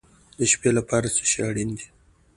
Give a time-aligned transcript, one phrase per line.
[0.37, 1.87] د شپې لپاره څه شی اړین دی؟